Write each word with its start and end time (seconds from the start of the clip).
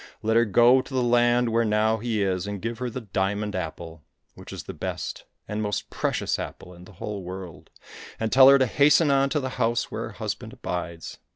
Let 0.23 0.35
her 0.35 0.45
go 0.45 0.81
to 0.81 0.93
the 0.95 1.03
land 1.03 1.49
where 1.49 1.63
now 1.63 1.97
he 1.97 2.23
is, 2.23 2.47
and 2.47 2.59
give 2.59 2.79
her 2.79 2.89
the 2.89 3.01
diamond 3.01 3.55
apple, 3.55 4.01
which 4.33 4.51
is 4.51 4.63
the 4.63 4.73
best 4.73 5.25
and 5.47 5.61
most 5.61 5.91
precious 5.91 6.39
apple 6.39 6.73
in 6.73 6.85
the 6.85 6.93
whole 6.93 7.21
world, 7.21 7.69
and 8.19 8.31
tell 8.31 8.49
her 8.49 8.57
to 8.57 8.65
hasten 8.65 9.11
on 9.11 9.29
to 9.29 9.39
the 9.39 9.49
house 9.61 9.91
where 9.91 10.01
her 10.05 10.11
husband 10.13 10.53
abides. 10.53 11.19